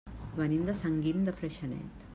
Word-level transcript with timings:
Venim 0.37 0.63
de 0.69 0.75
Sant 0.79 0.97
Guim 1.05 1.23
de 1.29 1.37
Freixenet. 1.43 2.07